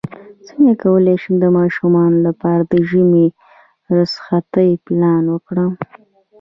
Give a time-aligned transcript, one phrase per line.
[0.47, 3.27] څنګه کولی شم د ماشومانو لپاره د ژمی
[3.97, 5.71] رخصتۍ پلان کړم